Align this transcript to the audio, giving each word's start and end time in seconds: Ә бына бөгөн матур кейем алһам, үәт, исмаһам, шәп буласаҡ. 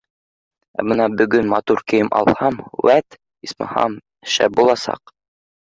Ә 0.83 0.85
бына 0.91 1.05
бөгөн 1.19 1.51
матур 1.51 1.83
кейем 1.93 2.09
алһам, 2.21 2.57
үәт, 2.87 3.21
исмаһам, 3.49 3.99
шәп 4.37 4.61
буласаҡ. 4.63 5.19